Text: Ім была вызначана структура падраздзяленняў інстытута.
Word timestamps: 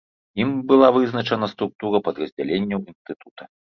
Ім 0.45 0.49
была 0.71 0.87
вызначана 0.95 1.51
структура 1.53 2.05
падраздзяленняў 2.11 2.79
інстытута. 2.93 3.43